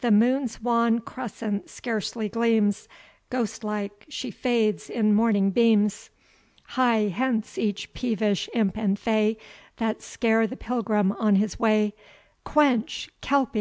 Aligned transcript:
"The 0.00 0.12
moon's 0.12 0.62
wan 0.62 1.00
crescent 1.00 1.68
scarcely 1.68 2.28
gleams, 2.28 2.86
Ghost 3.30 3.64
like 3.64 4.04
she 4.08 4.30
fades 4.30 4.88
in 4.88 5.12
morning 5.12 5.50
beams; 5.50 6.08
Hie 6.76 7.12
hence 7.12 7.58
each 7.58 7.92
peevish 7.92 8.48
imp 8.54 8.78
and 8.78 8.96
fay, 8.96 9.36
That 9.78 10.02
scare 10.02 10.46
the 10.46 10.56
pilgrim 10.56 11.10
on 11.18 11.34
his 11.34 11.58
way: 11.58 11.94
Quench, 12.44 13.10
kelpy! 13.22 13.58